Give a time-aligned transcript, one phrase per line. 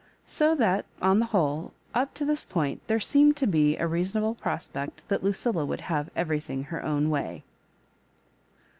[0.25, 4.33] So |hat, on the whole, up to this point there seem]s4 to be a reasonable
[4.33, 7.43] prospect that Lucilla would have everything ber own way.